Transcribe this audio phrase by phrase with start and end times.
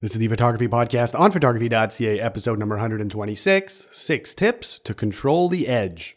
[0.00, 5.66] This is the Photography Podcast on photography.ca, episode number 126 Six Tips to Control the
[5.66, 6.14] Edge.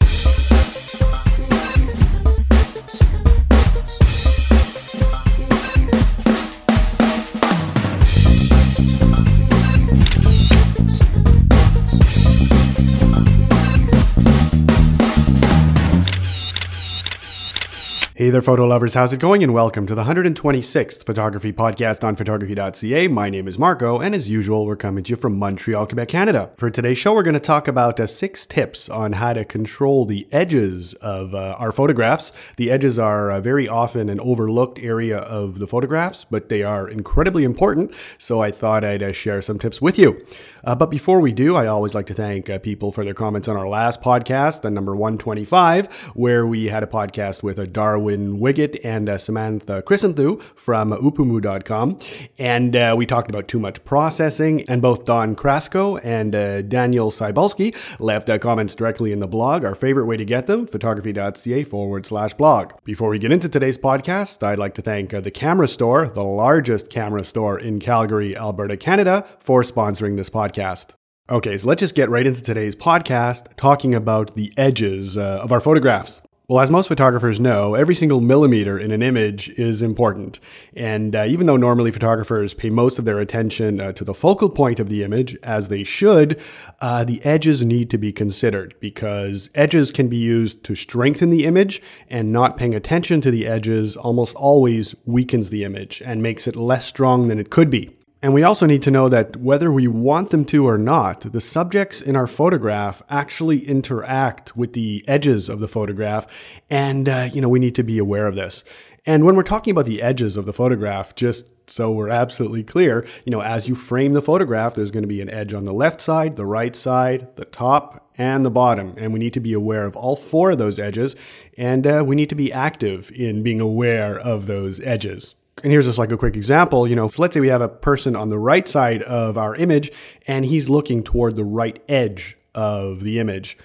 [18.22, 18.94] Hey there, photo lovers.
[18.94, 19.42] How's it going?
[19.42, 23.08] And welcome to the 126th Photography Podcast on photography.ca.
[23.08, 26.52] My name is Marco, and as usual, we're coming to you from Montreal, Quebec, Canada.
[26.56, 30.04] For today's show, we're going to talk about uh, six tips on how to control
[30.04, 32.30] the edges of uh, our photographs.
[32.58, 36.88] The edges are uh, very often an overlooked area of the photographs, but they are
[36.88, 40.24] incredibly important, so I thought I'd uh, share some tips with you.
[40.62, 43.48] Uh, but before we do, I always like to thank uh, people for their comments
[43.48, 48.11] on our last podcast, the number 125, where we had a podcast with a Darwin
[48.12, 51.98] Darwin Wiggett and uh, Samantha Chrysanthou from oopoomoo.com.
[52.38, 54.64] And uh, we talked about too much processing.
[54.68, 59.64] And both Don Krasko and uh, Daniel Cybulski left uh, comments directly in the blog.
[59.64, 62.72] Our favorite way to get them, photography.ca forward slash blog.
[62.84, 66.24] Before we get into today's podcast, I'd like to thank uh, the Camera Store, the
[66.24, 70.90] largest camera store in Calgary, Alberta, Canada, for sponsoring this podcast.
[71.30, 75.52] Okay, so let's just get right into today's podcast talking about the edges uh, of
[75.52, 76.20] our photographs.
[76.48, 80.40] Well, as most photographers know, every single millimeter in an image is important.
[80.74, 84.50] And uh, even though normally photographers pay most of their attention uh, to the focal
[84.50, 86.40] point of the image, as they should,
[86.80, 91.44] uh, the edges need to be considered because edges can be used to strengthen the
[91.44, 96.48] image, and not paying attention to the edges almost always weakens the image and makes
[96.48, 97.96] it less strong than it could be.
[98.22, 101.40] And we also need to know that whether we want them to or not, the
[101.40, 106.28] subjects in our photograph actually interact with the edges of the photograph.
[106.70, 108.62] And, uh, you know, we need to be aware of this.
[109.04, 113.04] And when we're talking about the edges of the photograph, just so we're absolutely clear,
[113.24, 115.72] you know, as you frame the photograph, there's going to be an edge on the
[115.72, 118.94] left side, the right side, the top, and the bottom.
[118.98, 121.16] And we need to be aware of all four of those edges.
[121.58, 125.34] And uh, we need to be active in being aware of those edges.
[125.62, 126.88] And here's just like a quick example.
[126.88, 129.92] You know, let's say we have a person on the right side of our image
[130.26, 133.58] and he's looking toward the right edge of the image.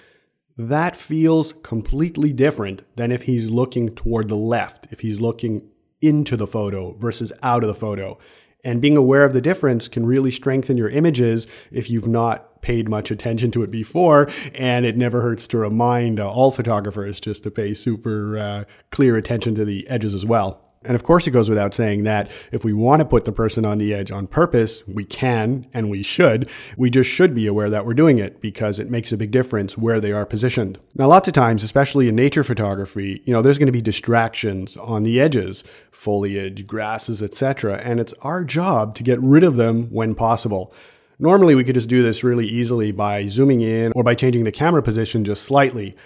[0.56, 5.62] That feels completely different than if he's looking toward the left, if he's looking
[6.00, 8.18] into the photo versus out of the photo.
[8.64, 12.88] And being aware of the difference can really strengthen your images if you've not paid
[12.88, 14.28] much attention to it before.
[14.54, 19.16] And it never hurts to remind uh, all photographers just to pay super uh, clear
[19.16, 20.67] attention to the edges as well.
[20.88, 23.66] And of course, it goes without saying that if we want to put the person
[23.66, 26.48] on the edge on purpose, we can and we should.
[26.78, 29.76] We just should be aware that we're doing it because it makes a big difference
[29.76, 30.78] where they are positioned.
[30.94, 34.78] Now, lots of times, especially in nature photography, you know, there's going to be distractions
[34.78, 39.90] on the edges, foliage, grasses, etc., and it's our job to get rid of them
[39.90, 40.72] when possible.
[41.18, 44.52] Normally, we could just do this really easily by zooming in or by changing the
[44.52, 45.96] camera position just slightly.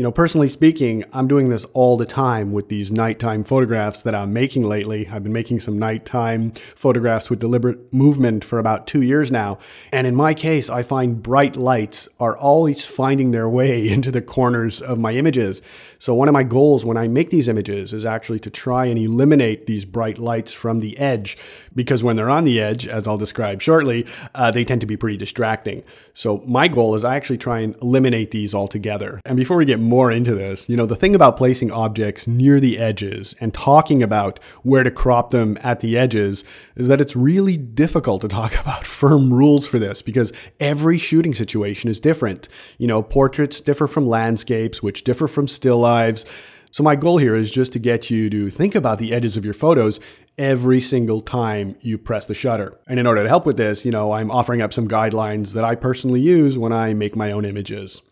[0.00, 4.14] You know, personally speaking, I'm doing this all the time with these nighttime photographs that
[4.14, 5.06] I'm making lately.
[5.06, 9.58] I've been making some nighttime photographs with deliberate movement for about two years now.
[9.92, 14.22] And in my case, I find bright lights are always finding their way into the
[14.22, 15.60] corners of my images.
[15.98, 18.98] So, one of my goals when I make these images is actually to try and
[18.98, 21.36] eliminate these bright lights from the edge,
[21.74, 24.96] because when they're on the edge, as I'll describe shortly, uh, they tend to be
[24.96, 25.84] pretty distracting.
[26.14, 29.20] So, my goal is I actually try and eliminate these altogether.
[29.26, 32.60] And before we get more into this, you know, the thing about placing objects near
[32.60, 36.44] the edges and talking about where to crop them at the edges
[36.76, 41.34] is that it's really difficult to talk about firm rules for this because every shooting
[41.34, 42.48] situation is different.
[42.78, 46.24] You know, portraits differ from landscapes, which differ from still lives.
[46.72, 49.44] So, my goal here is just to get you to think about the edges of
[49.44, 49.98] your photos
[50.38, 52.78] every single time you press the shutter.
[52.86, 55.64] And in order to help with this, you know, I'm offering up some guidelines that
[55.64, 58.02] I personally use when I make my own images.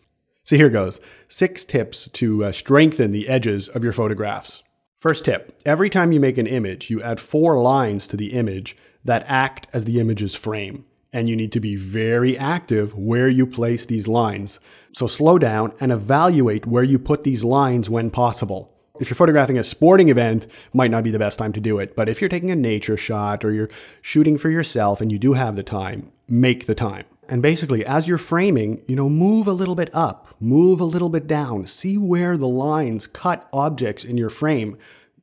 [0.43, 4.63] So here goes six tips to uh, strengthen the edges of your photographs.
[4.97, 8.75] First tip every time you make an image, you add four lines to the image
[9.05, 10.85] that act as the image's frame.
[11.13, 14.59] And you need to be very active where you place these lines.
[14.93, 18.75] So slow down and evaluate where you put these lines when possible.
[18.99, 21.95] If you're photographing a sporting event, might not be the best time to do it.
[21.95, 23.69] But if you're taking a nature shot or you're
[24.01, 27.05] shooting for yourself and you do have the time, make the time.
[27.29, 31.09] And basically, as you're framing, you know, move a little bit up, move a little
[31.09, 34.77] bit down, see where the lines cut objects in your frame.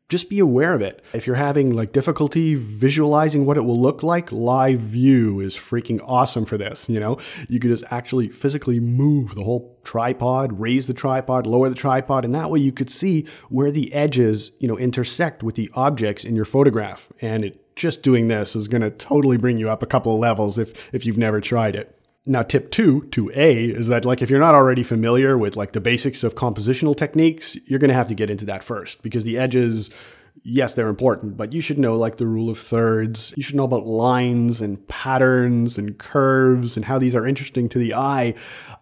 [0.08, 1.02] Just be aware of it.
[1.12, 6.00] If you're having like difficulty visualizing what it will look like, live view is freaking
[6.04, 6.88] awesome for this.
[6.88, 7.18] You know,
[7.48, 12.24] you can just actually physically move the whole tripod, raise the tripod, lower the tripod,
[12.24, 16.22] and that way you could see where the edges, you know, intersect with the objects
[16.24, 17.10] in your photograph.
[17.20, 20.20] And it just doing this is going to totally bring you up a couple of
[20.20, 21.95] levels if, if you've never tried it.
[22.28, 25.72] Now, tip two to A is that like if you're not already familiar with like
[25.72, 29.22] the basics of compositional techniques, you're going to have to get into that first because
[29.22, 29.90] the edges
[30.46, 33.34] yes, they're important, but you should know like the rule of thirds.
[33.36, 37.78] You should know about lines and patterns and curves and how these are interesting to
[37.78, 38.34] the eye.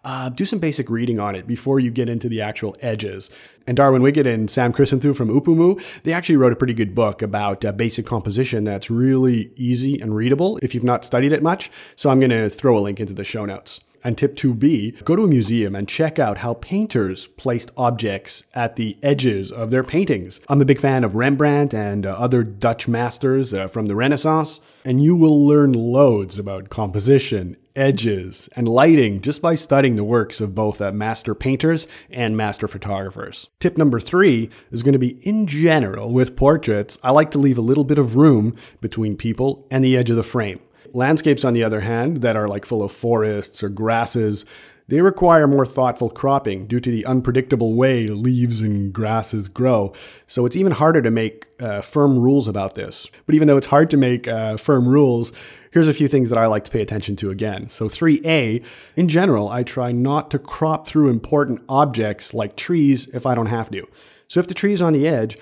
[0.03, 3.31] Uh, do some basic reading on it before you get into the actual edges.
[3.65, 7.23] And Darwin Wiggett and Sam Chrysanthou from Oopoomoo, they actually wrote a pretty good book
[7.23, 11.71] about uh, basic composition that's really easy and readable if you've not studied it much.
[11.95, 13.81] So I'm going to throw a link into the show notes.
[14.05, 18.75] And tip 2B, go to a museum and check out how painters placed objects at
[18.75, 20.39] the edges of their paintings.
[20.47, 24.59] I'm a big fan of Rembrandt and uh, other Dutch masters uh, from the Renaissance,
[24.85, 30.39] and you will learn loads about composition, edges, and lighting just by studying the works
[30.39, 33.47] of both uh, master painters and master photographers.
[33.59, 37.57] Tip number three is going to be in general with portraits, I like to leave
[37.57, 40.59] a little bit of room between people and the edge of the frame.
[40.93, 44.45] Landscapes, on the other hand, that are like full of forests or grasses,
[44.87, 49.93] they require more thoughtful cropping due to the unpredictable way leaves and grasses grow.
[50.27, 53.09] So it's even harder to make uh, firm rules about this.
[53.25, 55.31] But even though it's hard to make uh, firm rules,
[55.71, 57.69] here's a few things that I like to pay attention to again.
[57.69, 58.63] So 3A,
[58.95, 63.47] in general, I try not to crop through important objects like trees if I don't
[63.47, 63.87] have to.
[64.27, 65.37] So if the tree is on the edge,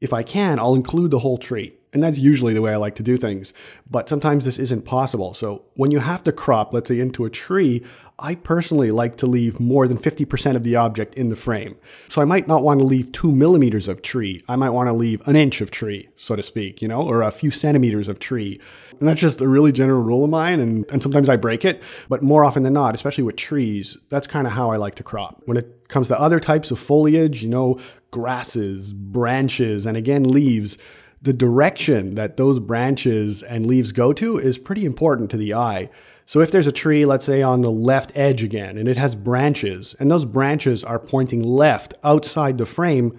[0.00, 1.74] if I can, I'll include the whole tree.
[1.94, 3.54] And that's usually the way I like to do things.
[3.88, 5.32] But sometimes this isn't possible.
[5.32, 7.84] So when you have to crop, let's say into a tree,
[8.18, 11.76] I personally like to leave more than 50% of the object in the frame.
[12.08, 14.42] So I might not want to leave two millimeters of tree.
[14.48, 17.22] I might want to leave an inch of tree, so to speak, you know, or
[17.22, 18.60] a few centimeters of tree.
[18.98, 20.58] And that's just a really general rule of mine.
[20.58, 21.80] And, and sometimes I break it.
[22.08, 25.04] But more often than not, especially with trees, that's kind of how I like to
[25.04, 25.42] crop.
[25.44, 27.78] When it comes to other types of foliage, you know,
[28.10, 30.76] grasses, branches, and again, leaves,
[31.24, 35.88] the direction that those branches and leaves go to is pretty important to the eye.
[36.26, 39.14] So if there's a tree, let's say on the left edge again, and it has
[39.14, 43.18] branches, and those branches are pointing left outside the frame,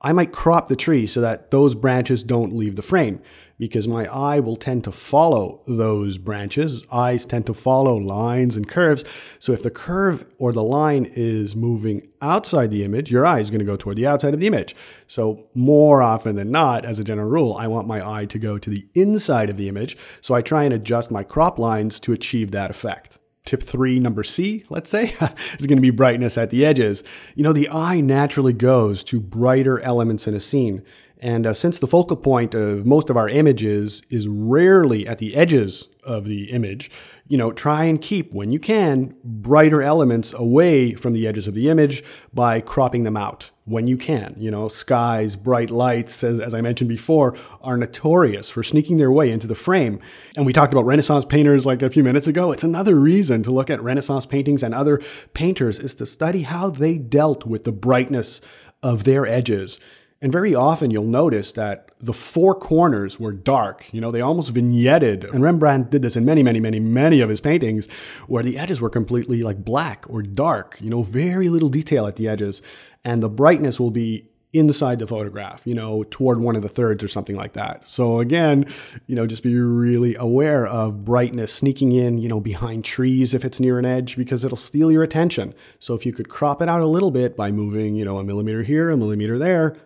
[0.00, 3.20] I might crop the tree so that those branches don't leave the frame
[3.58, 6.84] because my eye will tend to follow those branches.
[6.92, 9.04] Eyes tend to follow lines and curves.
[9.40, 13.50] So if the curve or the line is moving outside the image, your eye is
[13.50, 14.76] going to go toward the outside of the image.
[15.08, 18.56] So more often than not, as a general rule, I want my eye to go
[18.56, 19.96] to the inside of the image.
[20.20, 23.17] So I try and adjust my crop lines to achieve that effect
[23.48, 25.14] tip three, number C, let's say,
[25.58, 27.02] is going to be brightness at the edges.
[27.34, 30.82] You know, the eye naturally goes to brighter elements in a scene.
[31.20, 35.34] And uh, since the focal point of most of our images is rarely at the
[35.34, 36.90] edges of the image,
[37.26, 41.54] you know, try and keep, when you can, brighter elements away from the edges of
[41.54, 44.34] the image by cropping them out when you can.
[44.38, 49.12] You know, skies, bright lights, as, as I mentioned before, are notorious for sneaking their
[49.12, 50.00] way into the frame.
[50.36, 52.52] And we talked about Renaissance painters like a few minutes ago.
[52.52, 55.00] It's another reason to look at Renaissance paintings and other
[55.34, 58.40] painters is to study how they dealt with the brightness
[58.82, 59.78] of their edges
[60.20, 63.86] and very often you'll notice that the four corners were dark.
[63.92, 65.32] You know, they almost vignetted.
[65.32, 67.86] And Rembrandt did this in many, many, many, many of his paintings
[68.26, 72.16] where the edges were completely like black or dark, you know, very little detail at
[72.16, 72.62] the edges.
[73.04, 77.04] And the brightness will be inside the photograph, you know, toward one of the thirds
[77.04, 77.86] or something like that.
[77.86, 78.66] So again,
[79.06, 83.44] you know, just be really aware of brightness sneaking in, you know, behind trees if
[83.44, 85.54] it's near an edge because it'll steal your attention.
[85.78, 88.24] So if you could crop it out a little bit by moving, you know, a
[88.24, 89.76] millimeter here, a millimeter there,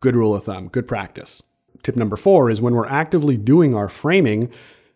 [0.00, 1.42] Good rule of thumb, good practice.
[1.82, 4.50] Tip number four is when we're actively doing our framing,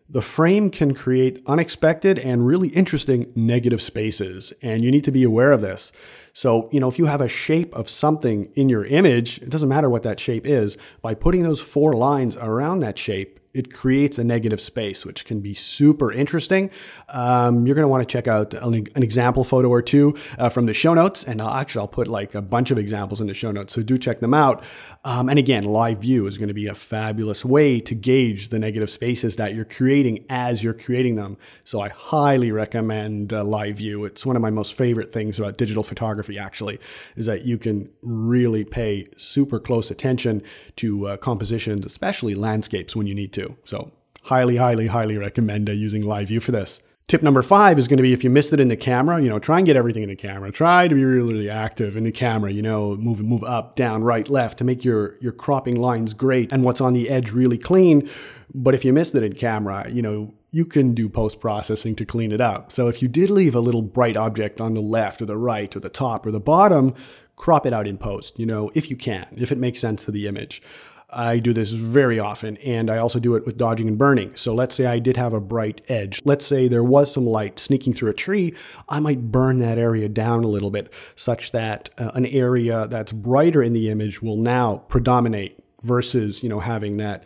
[0.09, 5.23] the frame can create unexpected and really interesting negative spaces, and you need to be
[5.23, 5.91] aware of this.
[6.33, 9.69] So, you know, if you have a shape of something in your image, it doesn't
[9.69, 14.17] matter what that shape is, by putting those four lines around that shape, it creates
[14.17, 16.69] a negative space, which can be super interesting.
[17.09, 20.49] Um, you're going to want to check out an, an, example photo or two uh,
[20.49, 21.23] from the show notes.
[21.23, 23.73] And I'll, actually, I'll put like a bunch of examples in the show notes.
[23.73, 24.63] So do check them out.
[25.05, 28.57] Um, and again, live view is going to be a fabulous way to gauge the
[28.57, 31.37] negative spaces that you're creating as you're creating them.
[31.63, 34.03] So I highly recommend uh, live view.
[34.03, 36.79] It's one of my most favorite things about digital photography, actually,
[37.15, 40.41] is that you can really pay super close attention
[40.77, 43.44] to uh, compositions, especially landscapes when you need to.
[43.65, 43.91] So
[44.23, 46.81] highly, highly, highly recommend uh, using live view for this.
[47.07, 49.29] Tip number five is going to be if you missed it in the camera, you
[49.29, 50.51] know, try and get everything in the camera.
[50.51, 54.03] Try to be really, really active in the camera, you know, move move up, down,
[54.03, 57.59] right, left to make your your cropping lines great and what's on the edge really
[57.59, 58.09] clean.
[58.55, 62.05] But if you missed it in camera, you know, you can do post processing to
[62.05, 62.71] clean it up.
[62.71, 65.75] So if you did leave a little bright object on the left or the right
[65.75, 66.95] or the top or the bottom,
[67.35, 70.11] crop it out in post, you know, if you can, if it makes sense to
[70.11, 70.61] the image.
[71.09, 74.35] I do this very often, and I also do it with dodging and burning.
[74.35, 76.21] So let's say I did have a bright edge.
[76.25, 78.53] Let's say there was some light sneaking through a tree.
[78.89, 83.11] I might burn that area down a little bit, such that uh, an area that's
[83.11, 87.23] brighter in the image will now predominate versus you know having that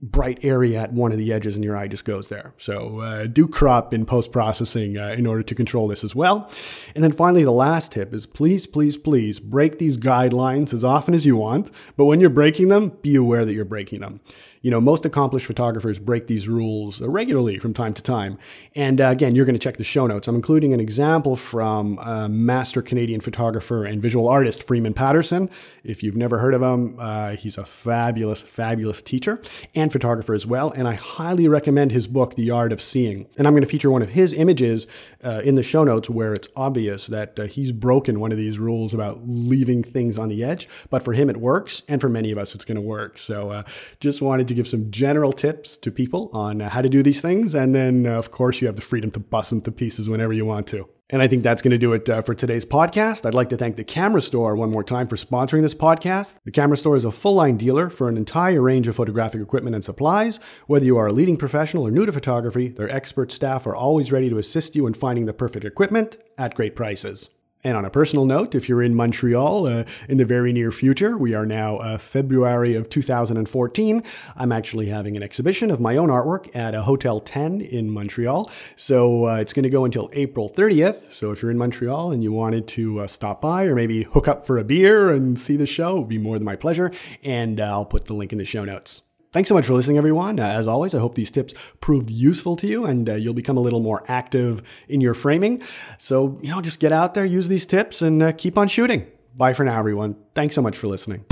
[0.00, 2.52] bright area at one of the edges and your eye just goes there.
[2.58, 6.50] So uh, do crop in post processing uh, in order to control this as well.
[6.94, 11.14] And then finally, the last tip is please, please, please break these guidelines as often
[11.14, 11.70] as you want.
[11.96, 14.20] But when you're breaking them, be aware that you're breaking them.
[14.60, 18.38] You know, most accomplished photographers break these rules regularly from time to time.
[18.74, 20.26] And uh, again, you're going to check the show notes.
[20.26, 25.50] I'm including an example from uh, master Canadian photographer and visual artist Freeman Patterson.
[25.82, 29.40] If you've never heard of him, uh, he's a fabulous, fabulous teacher
[29.74, 30.70] and photographer as well.
[30.70, 33.26] And I highly recommend his book, The Art of Seeing.
[33.36, 34.86] And I'm going to feature one of his images
[35.22, 38.58] uh, in the show notes where it's obvious that uh, he's broken one of these
[38.58, 40.68] rules about leaving things on the edge.
[40.90, 41.82] But for him, it works.
[41.88, 43.18] And for many of us, it's going to work.
[43.18, 43.62] So uh,
[44.00, 47.20] just wanted to give some general tips to people on uh, how to do these
[47.20, 47.54] things.
[47.54, 50.32] And then, uh, of course, you have the freedom to bust them to pieces whenever
[50.32, 50.88] you want to.
[51.14, 53.24] And I think that's going to do it uh, for today's podcast.
[53.24, 56.34] I'd like to thank the Camera Store one more time for sponsoring this podcast.
[56.44, 59.76] The Camera Store is a full line dealer for an entire range of photographic equipment
[59.76, 60.40] and supplies.
[60.66, 64.10] Whether you are a leading professional or new to photography, their expert staff are always
[64.10, 67.30] ready to assist you in finding the perfect equipment at great prices.
[67.64, 71.16] And on a personal note, if you're in Montreal uh, in the very near future,
[71.16, 74.02] we are now uh, February of 2014.
[74.36, 78.50] I'm actually having an exhibition of my own artwork at a Hotel 10 in Montreal.
[78.76, 81.10] So uh, it's going to go until April 30th.
[81.10, 84.28] So if you're in Montreal and you wanted to uh, stop by or maybe hook
[84.28, 86.92] up for a beer and see the show, it would be more than my pleasure.
[87.22, 89.00] And uh, I'll put the link in the show notes.
[89.34, 90.38] Thanks so much for listening, everyone.
[90.38, 93.56] Uh, as always, I hope these tips proved useful to you and uh, you'll become
[93.56, 95.60] a little more active in your framing.
[95.98, 99.08] So, you know, just get out there, use these tips, and uh, keep on shooting.
[99.36, 100.14] Bye for now, everyone.
[100.36, 101.24] Thanks so much for listening.